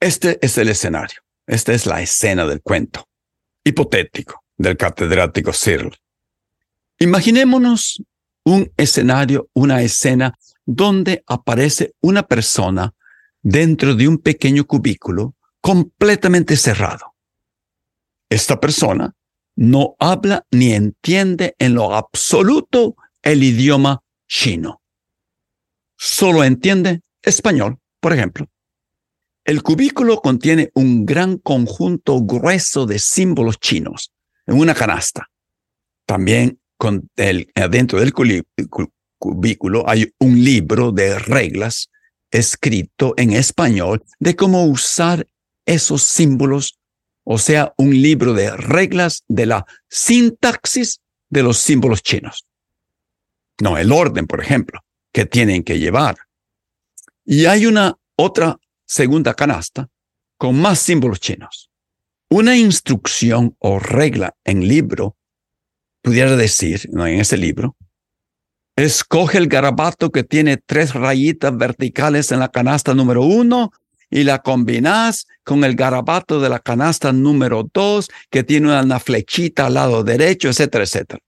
Este 0.00 0.44
es 0.44 0.58
el 0.58 0.68
escenario, 0.68 1.20
esta 1.50 1.72
es 1.72 1.84
la 1.84 2.00
escena 2.00 2.46
del 2.46 2.62
cuento, 2.62 3.08
hipotético, 3.64 4.44
del 4.56 4.76
catedrático 4.76 5.52
Searle. 5.52 5.96
Imaginémonos 7.00 8.00
un 8.44 8.70
escenario, 8.76 9.48
una 9.52 9.82
escena 9.82 10.38
donde 10.64 11.24
aparece 11.26 11.94
una 12.00 12.22
persona 12.22 12.94
dentro 13.42 13.96
de 13.96 14.06
un 14.06 14.18
pequeño 14.18 14.64
cubículo 14.64 15.34
completamente 15.60 16.56
cerrado. 16.56 17.14
Esta 18.28 18.60
persona 18.60 19.16
no 19.56 19.96
habla 19.98 20.46
ni 20.52 20.72
entiende 20.72 21.56
en 21.58 21.74
lo 21.74 21.96
absoluto 21.96 22.94
el 23.22 23.42
idioma 23.42 24.04
chino. 24.28 24.80
Solo 25.96 26.44
entiende 26.44 27.00
español, 27.22 27.78
por 27.98 28.12
ejemplo. 28.12 28.48
El 29.44 29.62
cubículo 29.62 30.20
contiene 30.20 30.70
un 30.74 31.06
gran 31.06 31.38
conjunto 31.38 32.20
grueso 32.20 32.86
de 32.86 32.98
símbolos 32.98 33.58
chinos 33.58 34.12
en 34.46 34.58
una 34.58 34.74
canasta. 34.74 35.28
También 36.06 36.60
con 36.76 37.08
el, 37.16 37.50
dentro 37.70 38.00
del 38.00 38.12
cubículo 39.18 39.88
hay 39.88 40.12
un 40.18 40.44
libro 40.44 40.92
de 40.92 41.18
reglas 41.18 41.90
escrito 42.30 43.14
en 43.16 43.32
español 43.32 44.04
de 44.18 44.36
cómo 44.36 44.64
usar 44.64 45.26
esos 45.66 46.02
símbolos, 46.02 46.78
o 47.24 47.38
sea, 47.38 47.74
un 47.76 47.90
libro 47.90 48.34
de 48.34 48.56
reglas 48.56 49.24
de 49.28 49.46
la 49.46 49.66
sintaxis 49.88 51.00
de 51.28 51.42
los 51.42 51.58
símbolos 51.58 52.02
chinos. 52.02 52.46
No, 53.60 53.76
el 53.78 53.92
orden, 53.92 54.26
por 54.26 54.40
ejemplo, 54.40 54.80
que 55.12 55.26
tienen 55.26 55.62
que 55.62 55.78
llevar. 55.78 56.16
Y 57.24 57.44
hay 57.44 57.66
una 57.66 57.96
otra 58.16 58.58
segunda 58.90 59.34
canasta 59.34 59.88
con 60.36 60.60
más 60.60 60.80
símbolos 60.80 61.20
chinos. 61.20 61.70
Una 62.28 62.56
instrucción 62.56 63.54
o 63.60 63.78
regla 63.78 64.34
en 64.44 64.66
libro 64.66 65.16
pudiera 66.02 66.34
decir, 66.34 66.88
no 66.92 67.06
en 67.06 67.20
ese 67.20 67.36
libro, 67.36 67.76
escoge 68.76 69.38
el 69.38 69.46
garabato 69.46 70.10
que 70.10 70.24
tiene 70.24 70.56
tres 70.56 70.94
rayitas 70.94 71.56
verticales 71.56 72.32
en 72.32 72.40
la 72.40 72.48
canasta 72.48 72.92
número 72.92 73.22
uno 73.22 73.70
y 74.10 74.24
la 74.24 74.40
combinas 74.40 75.28
con 75.44 75.62
el 75.62 75.76
garabato 75.76 76.40
de 76.40 76.48
la 76.48 76.58
canasta 76.58 77.12
número 77.12 77.68
dos 77.72 78.08
que 78.28 78.42
tiene 78.42 78.76
una 78.80 78.98
flechita 78.98 79.66
al 79.66 79.74
lado 79.74 80.02
derecho, 80.02 80.48
etcétera, 80.48 80.82
etcétera. 80.82 81.20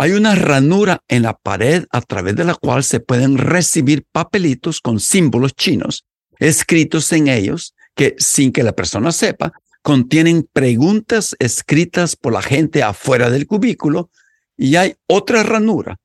Hay 0.00 0.12
una 0.12 0.36
ranura 0.36 1.02
en 1.08 1.24
la 1.24 1.36
pared 1.36 1.84
a 1.90 2.00
través 2.02 2.36
de 2.36 2.44
la 2.44 2.54
cual 2.54 2.84
se 2.84 3.00
pueden 3.00 3.36
recibir 3.36 4.04
papelitos 4.12 4.80
con 4.80 5.00
símbolos 5.00 5.56
chinos 5.56 6.04
escritos 6.38 7.10
en 7.10 7.26
ellos 7.26 7.74
que 7.96 8.14
sin 8.16 8.52
que 8.52 8.62
la 8.62 8.76
persona 8.76 9.10
sepa 9.10 9.52
contienen 9.82 10.48
preguntas 10.52 11.34
escritas 11.40 12.14
por 12.14 12.32
la 12.32 12.42
gente 12.42 12.84
afuera 12.84 13.28
del 13.28 13.48
cubículo 13.48 14.08
y 14.56 14.76
hay 14.76 14.94
otra 15.08 15.42
ranura 15.42 15.96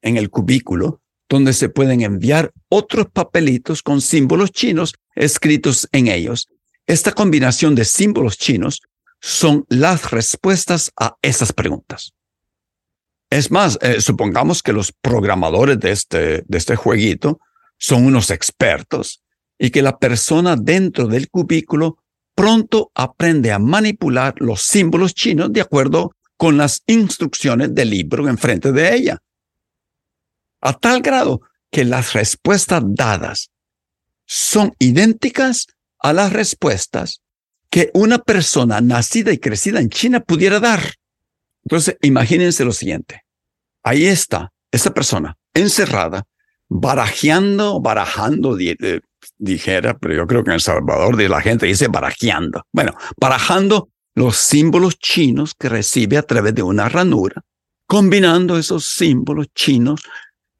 en 0.00 0.16
el 0.16 0.30
cubículo 0.30 1.02
donde 1.28 1.52
se 1.52 1.68
pueden 1.68 2.00
enviar 2.00 2.54
otros 2.70 3.08
papelitos 3.12 3.82
con 3.82 4.00
símbolos 4.00 4.50
chinos 4.50 4.94
escritos 5.14 5.86
en 5.92 6.08
ellos. 6.08 6.48
Esta 6.86 7.12
combinación 7.12 7.74
de 7.74 7.84
símbolos 7.84 8.38
chinos 8.38 8.80
son 9.20 9.66
las 9.68 10.10
respuestas 10.10 10.90
a 10.98 11.16
esas 11.20 11.52
preguntas. 11.52 12.14
Es 13.32 13.50
más, 13.50 13.78
eh, 13.80 14.02
supongamos 14.02 14.62
que 14.62 14.74
los 14.74 14.92
programadores 14.92 15.80
de 15.80 15.90
este, 15.90 16.44
de 16.46 16.58
este 16.58 16.76
jueguito 16.76 17.40
son 17.78 18.04
unos 18.04 18.28
expertos 18.28 19.22
y 19.58 19.70
que 19.70 19.80
la 19.80 19.98
persona 19.98 20.54
dentro 20.54 21.06
del 21.06 21.30
cubículo 21.30 21.96
pronto 22.34 22.92
aprende 22.94 23.50
a 23.50 23.58
manipular 23.58 24.34
los 24.36 24.60
símbolos 24.60 25.14
chinos 25.14 25.50
de 25.50 25.62
acuerdo 25.62 26.14
con 26.36 26.58
las 26.58 26.82
instrucciones 26.86 27.74
del 27.74 27.88
libro 27.88 28.28
enfrente 28.28 28.70
de 28.70 28.94
ella. 28.94 29.22
A 30.60 30.74
tal 30.74 31.00
grado 31.00 31.40
que 31.70 31.86
las 31.86 32.12
respuestas 32.12 32.82
dadas 32.84 33.50
son 34.26 34.74
idénticas 34.78 35.68
a 36.00 36.12
las 36.12 36.34
respuestas 36.34 37.22
que 37.70 37.90
una 37.94 38.18
persona 38.18 38.82
nacida 38.82 39.32
y 39.32 39.38
crecida 39.38 39.80
en 39.80 39.88
China 39.88 40.20
pudiera 40.20 40.60
dar. 40.60 40.96
Entonces, 41.64 41.96
imagínense 42.02 42.62
lo 42.66 42.72
siguiente. 42.72 43.21
Ahí 43.82 44.06
está 44.06 44.52
esa 44.70 44.92
persona 44.92 45.36
encerrada, 45.54 46.24
barajeando, 46.68 47.80
barajando, 47.80 48.56
dijera, 49.38 49.98
pero 49.98 50.14
yo 50.14 50.26
creo 50.26 50.42
que 50.42 50.50
en 50.50 50.54
El 50.54 50.60
Salvador 50.60 51.16
de 51.16 51.28
la 51.28 51.40
gente 51.40 51.66
dice 51.66 51.88
barajeando. 51.88 52.62
Bueno, 52.72 52.94
barajando 53.20 53.90
los 54.14 54.36
símbolos 54.36 54.98
chinos 54.98 55.54
que 55.58 55.68
recibe 55.68 56.16
a 56.16 56.22
través 56.22 56.54
de 56.54 56.62
una 56.62 56.88
ranura, 56.88 57.42
combinando 57.86 58.56
esos 58.56 58.86
símbolos 58.86 59.48
chinos 59.54 60.02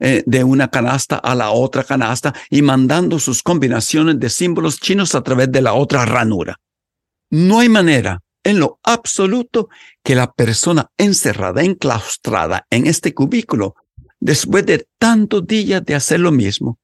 eh, 0.01 0.23
de 0.27 0.43
una 0.43 0.69
canasta 0.69 1.17
a 1.17 1.35
la 1.35 1.51
otra 1.51 1.85
canasta 1.85 2.35
y 2.51 2.61
mandando 2.61 3.19
sus 3.19 3.43
combinaciones 3.43 4.19
de 4.19 4.29
símbolos 4.31 4.81
chinos 4.81 5.15
a 5.15 5.23
través 5.23 5.51
de 5.53 5.63
la 5.63 5.75
otra 5.75 6.05
ranura. 6.05 6.59
No 7.31 7.61
hay 7.61 7.69
manera 7.69 8.21
en 8.45 8.59
lo 8.59 8.81
absoluto 8.83 9.69
que 10.03 10.15
la 10.15 10.33
persona 10.33 10.91
encerrada, 10.97 11.63
enclaustrada 11.63 12.67
en 12.71 12.87
este 12.87 13.15
cubículo, 13.15 13.75
después 14.21 14.67
de 14.67 14.87
tantos 14.99 15.47
días 15.47 15.85
de 15.85 15.95
hacer 15.95 16.21
lo 16.21 16.33
mismo, 16.33 16.79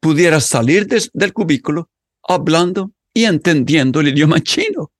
pudiera 0.00 0.40
salir 0.40 0.86
del 0.86 1.32
cubículo 1.32 1.90
hablando 2.22 2.92
y 3.12 3.24
entendiendo 3.24 4.00
el 4.00 4.08
idioma 4.08 4.40
chino. 4.40 4.92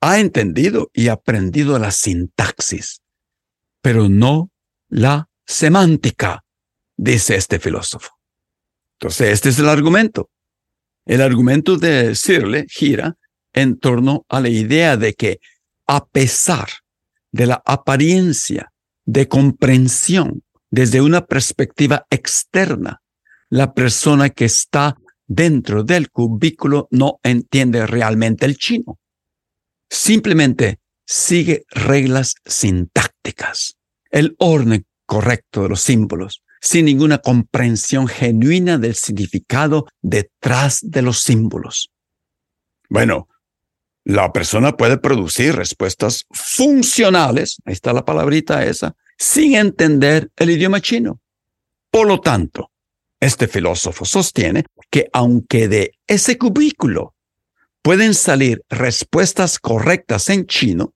Ha 0.00 0.20
entendido 0.20 0.90
y 0.92 1.08
aprendido 1.08 1.78
la 1.78 1.90
sintaxis, 1.90 3.00
pero 3.82 4.08
no 4.08 4.50
la 4.88 5.28
semántica, 5.44 6.44
dice 6.96 7.34
este 7.34 7.58
filósofo. 7.58 8.10
Entonces, 9.00 9.30
este 9.32 9.48
es 9.48 9.58
el 9.58 9.68
argumento. 9.68 10.30
El 11.04 11.20
argumento 11.20 11.76
de 11.76 12.14
Sirle 12.14 12.66
gira 12.68 13.16
en 13.62 13.78
torno 13.78 14.24
a 14.28 14.40
la 14.40 14.48
idea 14.48 14.96
de 14.96 15.14
que 15.14 15.40
a 15.86 16.06
pesar 16.06 16.68
de 17.32 17.46
la 17.46 17.62
apariencia 17.64 18.72
de 19.04 19.28
comprensión 19.28 20.42
desde 20.70 21.00
una 21.00 21.26
perspectiva 21.26 22.06
externa 22.10 23.02
la 23.50 23.72
persona 23.72 24.30
que 24.30 24.44
está 24.44 24.96
dentro 25.26 25.82
del 25.82 26.10
cubículo 26.10 26.88
no 26.90 27.18
entiende 27.22 27.86
realmente 27.86 28.46
el 28.46 28.56
chino. 28.56 28.98
Simplemente 29.88 30.80
sigue 31.06 31.64
reglas 31.70 32.34
sintácticas, 32.44 33.76
el 34.10 34.36
orden 34.38 34.86
correcto 35.06 35.62
de 35.62 35.70
los 35.70 35.80
símbolos, 35.80 36.42
sin 36.60 36.84
ninguna 36.84 37.18
comprensión 37.18 38.08
genuina 38.08 38.76
del 38.78 38.94
significado 38.94 39.86
detrás 40.02 40.80
de 40.82 41.02
los 41.02 41.22
símbolos. 41.22 41.90
Bueno, 42.90 43.28
la 44.08 44.32
persona 44.32 44.74
puede 44.74 44.96
producir 44.96 45.54
respuestas 45.54 46.24
funcionales, 46.30 47.58
ahí 47.66 47.74
está 47.74 47.92
la 47.92 48.06
palabrita 48.06 48.64
esa, 48.64 48.96
sin 49.18 49.54
entender 49.54 50.30
el 50.36 50.48
idioma 50.48 50.80
chino. 50.80 51.20
Por 51.90 52.06
lo 52.06 52.18
tanto, 52.18 52.70
este 53.20 53.46
filósofo 53.48 54.06
sostiene 54.06 54.64
que 54.88 55.10
aunque 55.12 55.68
de 55.68 55.92
ese 56.06 56.38
cubículo 56.38 57.14
pueden 57.82 58.14
salir 58.14 58.62
respuestas 58.70 59.58
correctas 59.58 60.30
en 60.30 60.46
chino, 60.46 60.94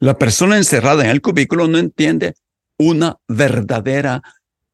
la 0.00 0.16
persona 0.16 0.56
encerrada 0.56 1.04
en 1.04 1.10
el 1.10 1.20
cubículo 1.20 1.68
no 1.68 1.76
entiende 1.76 2.34
una 2.78 3.18
verdadera, 3.28 4.22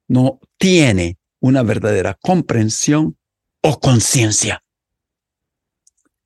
no 0.06 0.38
tiene 0.58 1.18
una 1.40 1.64
verdadera 1.64 2.16
comprensión 2.22 3.16
o 3.62 3.80
conciencia. 3.80 4.62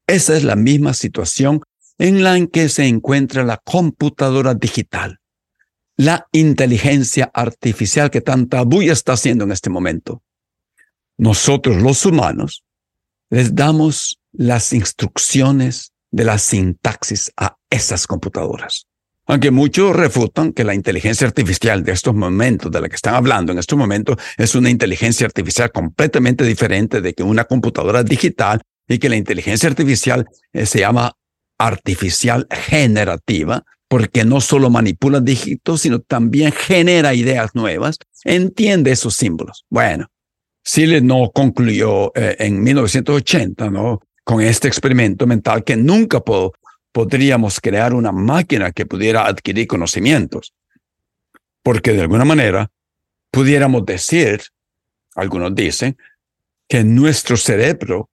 Esa 0.07 0.37
es 0.37 0.45
la 0.45 0.57
misma 0.57 0.95
situación 0.95 1.61
en 1.99 2.23
la 2.23 2.45
que 2.47 2.69
se 2.69 2.87
encuentra 2.87 3.45
la 3.45 3.59
computadora 3.59 4.55
digital, 4.55 5.21
la 5.97 6.27
inteligencia 6.33 7.31
artificial 7.33 8.11
que 8.11 8.21
tanta 8.21 8.63
bulla 8.63 8.93
está 8.93 9.13
haciendo 9.13 9.45
en 9.45 9.53
este 9.53 9.71
momento 9.71 10.23
nosotros 11.17 11.81
los 11.81 12.05
humanos 12.07 12.65
les 13.31 13.55
damos 13.55 14.21
las 14.33 14.73
instrucciones 14.73 15.93
de 16.11 16.25
la 16.25 16.39
sintaxis 16.39 17.33
a 17.37 17.57
esas 17.71 18.07
computadoras. 18.07 18.87
Aunque 19.27 19.51
muchos 19.51 19.97
refutan 19.97 20.53
que 20.53 20.65
la 20.65 20.75
inteligencia 20.75 21.27
artificial 21.27 21.83
de 21.83 21.93
estos 21.93 22.15
momentos, 22.15 22.71
de 22.71 22.81
la 22.81 22.89
que 22.89 22.97
están 22.97 23.15
hablando 23.15 23.53
en 23.53 23.59
estos 23.59 23.79
momentos, 23.79 24.17
es 24.37 24.55
una 24.55 24.69
inteligencia 24.69 25.27
artificial 25.27 25.73
completamente 25.73 26.45
diferente 26.45 27.01
de 27.01 27.15
que 27.15 27.23
una 27.23 27.45
computadora 27.45 28.03
digital 28.03 28.61
y 28.89 28.99
que 28.99 29.09
la 29.09 29.17
inteligencia 29.17 29.69
artificial 29.69 30.27
eh, 30.53 30.67
se 30.67 30.81
llama 30.81 31.13
artificial 31.59 32.47
generativa, 32.51 33.65
porque 33.89 34.25
no 34.25 34.41
solo 34.41 34.71
manipula 34.71 35.21
dígitos, 35.21 35.83
sino 35.83 36.01
también 36.01 36.53
genera 36.53 37.15
ideas 37.15 37.55
nuevas, 37.55 37.99
entiende 38.25 38.93
esos 38.93 39.15
símbolos. 39.15 39.65
Bueno, 39.71 40.09
Seeley 40.65 41.03
no 41.03 41.31
concluyó 41.33 42.13
eh, 42.17 42.37
en 42.39 42.63
1980, 42.63 43.71
¿no? 43.71 44.01
Con 44.25 44.41
este 44.41 44.69
experimento 44.69 45.27
mental 45.27 45.63
que 45.65 45.77
nunca 45.77 46.23
podríamos 46.93 47.61
crear 47.61 47.93
una 47.93 48.11
máquina 48.11 48.73
que 48.73 48.87
pudiera 48.87 49.27
adquirir 49.27 49.67
conocimientos. 49.67 50.55
Porque 51.63 51.93
de 51.93 52.03
alguna 52.03 52.25
manera 52.25 52.71
pudiéramos 53.31 53.85
decir, 53.85 54.43
algunos 55.15 55.55
dicen, 55.55 55.97
que 56.69 56.85
nuestro 56.85 57.37
cerebro 57.37 58.09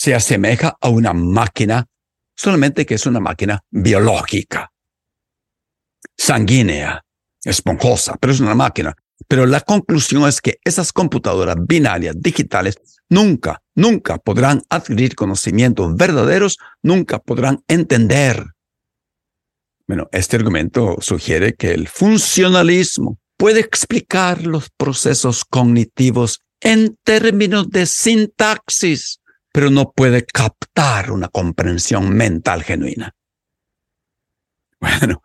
se 0.00 0.14
asemeja 0.14 0.78
a 0.80 0.88
una 0.88 1.12
máquina, 1.12 1.86
solamente 2.34 2.86
que 2.86 2.94
es 2.94 3.04
una 3.04 3.20
máquina 3.20 3.62
biológica, 3.70 4.72
sanguínea, 6.16 7.04
esponjosa, 7.44 8.16
pero 8.18 8.32
es 8.32 8.40
una 8.40 8.54
máquina. 8.54 8.94
Pero 9.28 9.44
la 9.44 9.60
conclusión 9.60 10.26
es 10.26 10.40
que 10.40 10.56
esas 10.64 10.94
computadoras 10.94 11.56
binarias 11.60 12.14
digitales 12.18 12.76
nunca, 13.10 13.60
nunca 13.74 14.16
podrán 14.16 14.62
adquirir 14.70 15.14
conocimientos 15.14 15.94
verdaderos, 15.94 16.56
nunca 16.82 17.18
podrán 17.18 17.62
entender. 17.68 18.42
Bueno, 19.86 20.08
este 20.12 20.36
argumento 20.36 20.96
sugiere 21.00 21.52
que 21.52 21.72
el 21.72 21.88
funcionalismo 21.88 23.18
puede 23.36 23.60
explicar 23.60 24.46
los 24.46 24.70
procesos 24.70 25.44
cognitivos 25.44 26.40
en 26.62 26.96
términos 27.04 27.68
de 27.68 27.84
sintaxis, 27.84 29.19
pero 29.52 29.70
no 29.70 29.92
puede 29.92 30.24
captar 30.24 31.10
una 31.10 31.28
comprensión 31.28 32.14
mental 32.14 32.62
genuina. 32.62 33.14
Bueno, 34.80 35.22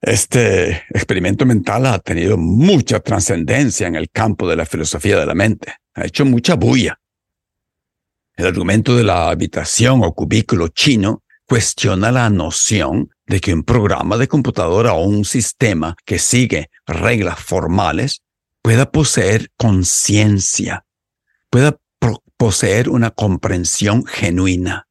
este 0.00 0.84
experimento 0.90 1.46
mental 1.46 1.86
ha 1.86 1.98
tenido 1.98 2.36
mucha 2.36 3.00
trascendencia 3.00 3.86
en 3.86 3.96
el 3.96 4.10
campo 4.10 4.48
de 4.48 4.56
la 4.56 4.66
filosofía 4.66 5.18
de 5.18 5.26
la 5.26 5.34
mente. 5.34 5.74
Ha 5.94 6.06
hecho 6.06 6.24
mucha 6.24 6.54
bulla. 6.54 6.98
El 8.34 8.46
argumento 8.46 8.96
de 8.96 9.04
la 9.04 9.28
habitación 9.28 10.02
o 10.02 10.12
cubículo 10.14 10.68
chino 10.68 11.22
cuestiona 11.46 12.10
la 12.10 12.30
noción 12.30 13.10
de 13.26 13.40
que 13.40 13.52
un 13.52 13.62
programa 13.62 14.16
de 14.16 14.26
computadora 14.26 14.94
o 14.94 15.04
un 15.04 15.24
sistema 15.24 15.96
que 16.04 16.18
sigue 16.18 16.70
reglas 16.86 17.38
formales 17.38 18.22
pueda 18.62 18.90
poseer 18.90 19.50
conciencia, 19.56 20.84
pueda 21.50 21.76
poseer 22.42 22.88
una 22.88 23.12
comprensión 23.12 24.04
genuina. 24.04 24.88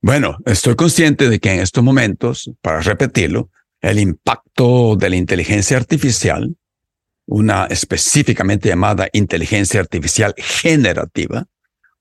Bueno, 0.00 0.36
estoy 0.46 0.76
consciente 0.76 1.28
de 1.28 1.40
que 1.40 1.52
en 1.52 1.58
estos 1.58 1.82
momentos, 1.82 2.48
para 2.62 2.78
repetirlo, 2.80 3.50
el 3.80 3.98
impacto 3.98 4.94
de 4.94 5.10
la 5.10 5.16
inteligencia 5.16 5.76
artificial, 5.76 6.54
una 7.26 7.66
específicamente 7.66 8.68
llamada 8.68 9.08
inteligencia 9.12 9.80
artificial 9.80 10.32
generativa, 10.38 11.44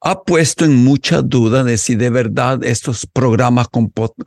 ha 0.02 0.22
puesto 0.22 0.66
en 0.66 0.76
mucha 0.76 1.24
duda 1.24 1.64
de 1.64 1.80
si 1.80 1.96
de 1.96 2.12
verdad 2.12 2.64
estos 2.64 3.08
programas 3.12 3.70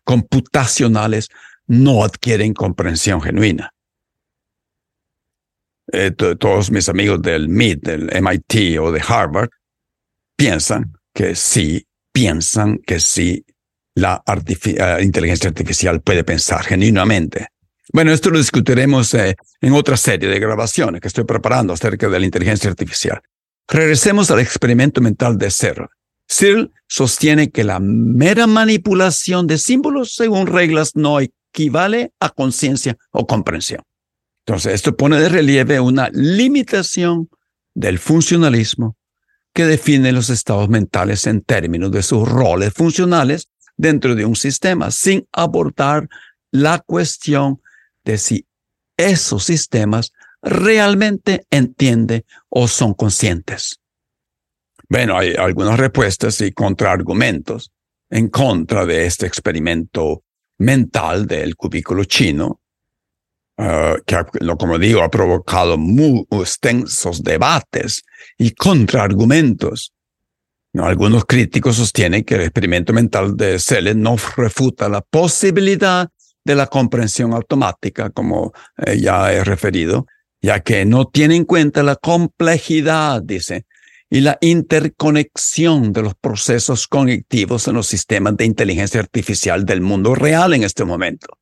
computacionales 0.03 1.29
no 1.69 2.03
adquieren 2.03 2.53
comprensión 2.53 3.23
genuina. 3.23 3.71
Eh, 5.93 6.11
todos 6.11 6.73
mis 6.73 6.89
amigos 6.89 7.23
del 7.23 7.49
MIT, 7.49 7.85
del 7.85 8.11
MIT 8.21 8.81
o 8.81 8.91
de 8.91 9.01
Harvard 9.07 9.51
piensan 10.37 10.93
que 11.13 11.35
sí, 11.35 11.87
piensan 12.13 12.79
que 12.79 13.01
sí 13.01 13.45
la 13.95 14.23
eh, 14.27 14.99
inteligencia 15.03 15.49
artificial 15.49 16.03
puede 16.03 16.23
pensar 16.23 16.63
genuinamente. 16.63 17.49
Bueno, 17.93 18.13
esto 18.13 18.31
lo 18.31 18.39
discutiremos 18.39 19.15
eh, 19.15 19.37
en 19.61 19.73
otra 19.73 19.97
serie 19.97 20.29
de 20.29 20.39
grabaciones 20.39 21.01
que 21.01 21.09
estoy 21.09 21.25
preparando 21.25 21.73
acerca 21.73 22.09
de 22.09 22.21
la 22.21 22.27
inteligencia 22.27 22.69
artificial. 22.69 23.21
Regresemos 23.69 24.31
al 24.31 24.41
experimento 24.41 25.01
mental 25.01 25.39
de 25.39 25.51
Searle. 25.51 25.89
Searle 26.29 26.71
sostiene 26.89 27.51
que 27.51 27.65
la 27.65 27.81
mera 27.81 28.47
manipulación 28.47 29.47
de 29.47 29.59
símbolos 29.59 30.15
según 30.15 30.47
reglas 30.47 30.95
no 30.95 31.21
equivale 31.21 32.13
a 32.21 32.31
conciencia 32.31 32.97
o 33.13 33.27
comprensión. 33.27 33.83
Entonces, 34.45 34.75
esto 34.75 34.97
pone 34.97 35.19
de 35.19 35.29
relieve 35.29 35.81
una 35.81 36.11
limitación 36.13 37.29
del 37.75 37.99
funcionalismo 37.99 38.97
que 39.57 39.65
define 39.65 40.13
los 40.13 40.29
estados 40.29 40.69
mentales 40.69 41.27
en 41.27 41.41
términos 41.41 41.91
de 41.91 42.03
sus 42.03 42.29
roles 42.29 42.75
funcionales 42.75 43.49
dentro 43.79 44.15
de 44.15 44.27
un 44.27 44.37
sistema, 44.37 44.91
sin 44.91 45.27
abordar 45.33 46.11
la 46.51 46.81
cuestión 46.81 47.63
de 48.05 48.19
si 48.19 48.47
esos 48.99 49.45
sistemas 49.45 50.13
realmente 50.43 51.47
entienden 51.51 52.27
o 52.51 52.69
son 52.69 52.93
conscientes. 52.93 53.81
Bueno, 54.91 55.17
hay 55.17 55.33
algunas 55.33 55.81
respuestas 55.81 56.39
y 56.43 56.53
contraargumentos 56.53 57.73
en 58.11 58.29
contra 58.29 58.85
de 58.85 59.07
este 59.07 59.27
experimento 59.27 60.23
mental 60.59 61.27
del 61.27 61.57
cubículo 61.57 62.05
chino, 62.05 62.61
uh, 63.59 64.03
que, 64.07 64.17
como 64.59 64.79
digo, 64.79 65.03
ha 65.03 65.11
provocado 65.11 65.77
muy 65.77 66.27
extensos 66.31 67.23
debates 67.23 68.03
y 68.39 68.53
contraargumentos 68.53 69.93
algunos 70.85 71.25
críticos 71.25 71.77
sostienen 71.77 72.25
que 72.25 72.35
el 72.35 72.43
experimento 72.43 72.93
mental 72.93 73.37
de 73.37 73.59
Selle 73.59 73.95
no 73.95 74.17
refuta 74.37 74.89
la 74.89 75.01
posibilidad 75.01 76.09
de 76.45 76.55
la 76.55 76.67
comprensión 76.67 77.33
automática, 77.33 78.11
como 78.11 78.53
eh, 78.77 78.99
ya 79.01 79.33
he 79.33 79.43
referido, 79.43 80.07
ya 80.41 80.61
que 80.61 80.85
no 80.85 81.07
tiene 81.07 81.37
en 81.37 81.45
cuenta 81.45 81.83
la 81.83 81.97
complejidad, 81.97 83.23
dice, 83.23 83.65
y 84.09 84.21
la 84.21 84.39
interconexión 84.41 85.93
de 85.93 86.03
los 86.03 86.15
procesos 86.15 86.87
cognitivos 86.87 87.67
en 87.67 87.75
los 87.75 87.89
sistemas 87.89 88.37
de 88.37 88.45
inteligencia 88.45 89.01
artificial 89.01 89.65
del 89.65 89.81
mundo 89.81 90.15
real 90.15 90.55
en 90.55 90.63
este 90.63 90.85
momento. 90.85 91.39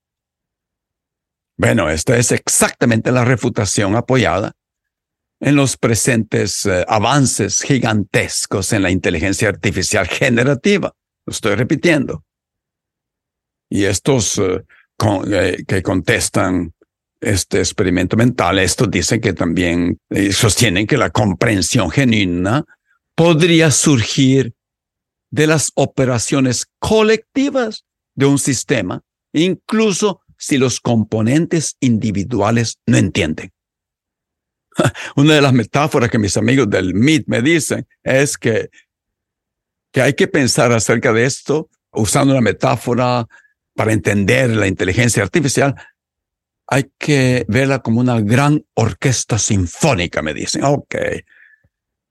Bueno, 1.57 1.89
esta 1.89 2.17
es 2.17 2.33
exactamente 2.33 3.13
la 3.13 3.25
refutación 3.25 3.95
apoyada 3.95 4.57
en 5.41 5.57
los 5.57 5.77
presentes 5.77 6.67
eh, 6.67 6.85
avances 6.89 7.61
gigantescos 7.61 8.73
en 8.73 8.83
la 8.83 8.91
inteligencia 8.91 9.49
artificial 9.49 10.07
generativa. 10.09 10.93
Lo 11.27 11.31
estoy 11.31 11.55
repitiendo. 11.55 12.25
Y 13.69 13.85
estos 13.85 14.39
eh, 14.39 14.65
eh, 15.31 15.65
que 15.67 15.83
contestan 15.83 16.73
este 17.21 17.59
experimento 17.59 18.17
mental, 18.17 18.59
estos 18.59 18.91
dicen 18.91 19.21
que 19.21 19.33
también 19.33 19.99
sostienen 20.33 20.87
que 20.87 20.99
la 20.99 21.09
comprensión 21.09 21.91
genuina 21.91 22.65
podría 23.15 23.71
surgir 23.71 24.53
de 25.31 25.47
las 25.47 25.73
operaciones 25.75 26.67
colectivas 26.79 27.87
de 28.15 28.27
un 28.27 28.39
sistema, 28.39 29.01
incluso 29.33 30.21
si 30.39 30.59
los 30.59 30.81
componentes 30.81 31.77
individuales 31.81 32.79
no 32.87 32.97
entienden. 32.97 33.53
Una 35.17 35.35
de 35.35 35.43
las 35.43 35.53
metáforas 35.53 36.11
que 36.11 36.19
mis 36.19 36.37
amigos 36.37 36.69
del 36.69 36.95
MIT 36.95 37.29
me 37.29 37.43
dicen 37.43 37.87
es 38.03 38.37
que, 38.37 38.71
que 39.93 40.03
hay 40.03 40.15
que 40.15 40.29
pensar 40.29 40.73
acerca 40.73 41.13
de 41.13 41.25
esto 41.25 41.69
usando 41.93 42.33
una 42.33 42.41
metáfora 42.41 43.27
para 43.75 43.93
entender 43.93 44.51
la 44.51 44.67
inteligencia 44.67 45.23
artificial. 45.23 45.75
Hay 46.67 46.91
que 46.99 47.45
verla 47.49 47.81
como 47.81 48.01
una 48.01 48.21
gran 48.21 48.65
orquesta 48.75 49.39
sinfónica, 49.39 50.23
me 50.23 50.35
dicen. 50.35 50.65
Ok. 50.65 50.95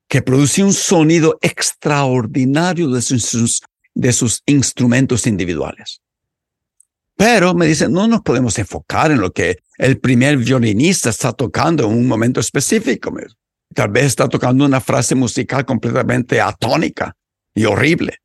Que 0.07 0.21
produce 0.21 0.63
un 0.63 0.73
sonido 0.73 1.39
extraordinario 1.41 2.89
de 2.89 3.01
sus, 3.01 3.61
de 3.95 4.13
sus 4.13 4.43
instrumentos 4.45 5.25
individuales. 5.25 6.01
Pero 7.15 7.53
me 7.53 7.65
dicen, 7.67 7.91
no 7.91 8.07
nos 8.07 8.21
podemos 8.21 8.57
enfocar 8.57 9.11
en 9.11 9.21
lo 9.21 9.31
que 9.31 9.57
el 9.77 9.99
primer 9.99 10.37
violinista 10.37 11.09
está 11.09 11.31
tocando 11.33 11.85
en 11.85 11.91
un 11.91 12.07
momento 12.07 12.39
específico. 12.39 13.13
Tal 13.73 13.89
vez 13.89 14.05
está 14.05 14.27
tocando 14.27 14.65
una 14.65 14.81
frase 14.81 15.15
musical 15.15 15.65
completamente 15.65 16.41
atónica 16.41 17.15
y 17.53 17.65
horrible. 17.65 18.17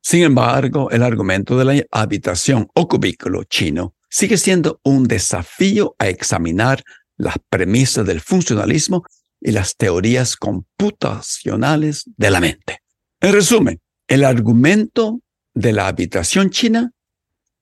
Sin 0.00 0.22
embargo, 0.22 0.90
el 0.90 1.02
argumento 1.02 1.56
de 1.56 1.64
la 1.64 1.84
habitación 1.90 2.68
o 2.74 2.86
cubículo 2.86 3.44
chino 3.44 3.94
sigue 4.10 4.36
siendo 4.36 4.80
un 4.84 5.08
desafío 5.08 5.96
a 5.98 6.08
examinar 6.08 6.82
las 7.16 7.36
premisas 7.48 8.06
del 8.06 8.20
funcionalismo 8.20 9.04
y 9.40 9.52
las 9.52 9.76
teorías 9.76 10.36
computacionales 10.36 12.04
de 12.16 12.30
la 12.30 12.40
mente. 12.40 12.80
En 13.20 13.32
resumen, 13.32 13.80
el 14.06 14.24
argumento 14.24 15.20
de 15.54 15.72
la 15.72 15.88
habitación 15.88 16.50
china 16.50 16.92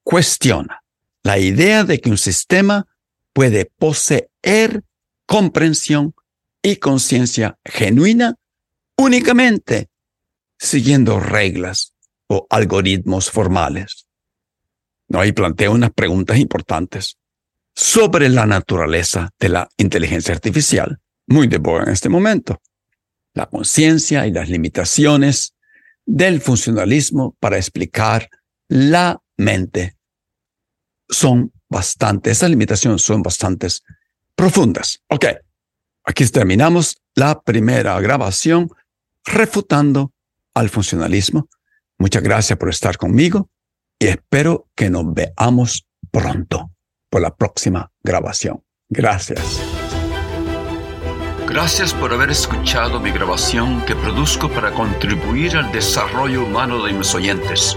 cuestiona 0.02 0.82
la 1.22 1.38
idea 1.38 1.84
de 1.84 2.00
que 2.00 2.10
un 2.10 2.18
sistema 2.18 2.86
puede 3.32 3.66
poseer 3.66 4.84
comprensión 5.26 6.14
y 6.62 6.76
conciencia 6.76 7.58
genuina 7.64 8.36
únicamente 8.96 9.88
siguiendo 10.58 11.18
reglas 11.18 11.94
o 12.28 12.46
algoritmos 12.50 13.30
formales. 13.30 14.06
No, 15.08 15.20
ahí 15.20 15.32
planteo 15.32 15.72
unas 15.72 15.92
preguntas 15.92 16.38
importantes 16.38 17.18
sobre 17.74 18.28
la 18.28 18.46
naturaleza 18.46 19.30
de 19.38 19.48
la 19.48 19.68
inteligencia 19.76 20.34
artificial, 20.34 21.00
muy 21.26 21.46
de 21.46 21.58
moda 21.58 21.84
en 21.84 21.90
este 21.90 22.08
momento. 22.08 22.60
La 23.34 23.46
conciencia 23.46 24.26
y 24.26 24.32
las 24.32 24.48
limitaciones 24.48 25.54
del 26.04 26.40
funcionalismo 26.40 27.36
para 27.40 27.56
explicar 27.56 28.28
la 28.68 29.21
mente 29.36 29.96
son 31.08 31.52
bastantes, 31.68 32.38
esas 32.38 32.50
limitaciones 32.50 33.02
son 33.02 33.22
bastantes 33.22 33.82
profundas. 34.34 35.02
Ok, 35.08 35.26
aquí 36.04 36.26
terminamos 36.26 36.96
la 37.14 37.40
primera 37.40 38.00
grabación 38.00 38.70
refutando 39.24 40.12
al 40.54 40.68
funcionalismo. 40.68 41.48
Muchas 41.98 42.22
gracias 42.22 42.58
por 42.58 42.68
estar 42.68 42.96
conmigo 42.96 43.50
y 43.98 44.06
espero 44.06 44.68
que 44.74 44.90
nos 44.90 45.12
veamos 45.12 45.86
pronto 46.10 46.72
por 47.08 47.20
la 47.20 47.34
próxima 47.34 47.92
grabación. 48.02 48.64
Gracias. 48.88 49.62
Gracias 51.46 51.92
por 51.92 52.12
haber 52.12 52.30
escuchado 52.30 52.98
mi 52.98 53.10
grabación 53.10 53.84
que 53.84 53.94
produzco 53.94 54.50
para 54.50 54.72
contribuir 54.72 55.56
al 55.56 55.70
desarrollo 55.70 56.46
humano 56.46 56.82
de 56.82 56.94
mis 56.94 57.14
oyentes. 57.14 57.76